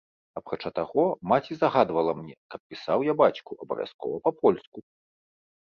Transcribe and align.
Апрача 0.39 0.69
таго, 0.79 1.03
маці 1.33 1.53
загадвала 1.59 2.11
мне, 2.23 2.35
каб 2.55 2.59
пісаў 2.75 2.99
я 3.11 3.19
бацьку 3.21 3.51
абавязкова 3.63 4.15
па-польску. 4.31 4.77